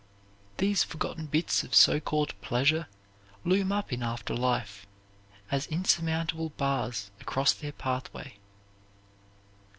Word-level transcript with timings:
These 0.57 0.83
forgotten 0.83 1.27
bits 1.27 1.61
of 1.63 1.75
so 1.75 1.99
called 1.99 2.33
pleasure 2.41 2.87
loom 3.45 3.71
up 3.71 3.93
in 3.93 4.01
after 4.01 4.33
life 4.33 4.87
as 5.51 5.67
insurmountable 5.67 6.49
bars 6.57 7.11
across 7.19 7.53
their 7.53 7.71
pathway. 7.71 8.37